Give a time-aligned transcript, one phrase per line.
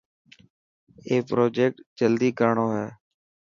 [1.07, 2.87] اي پرجيڪٽ جلدي ڪرڻو هي.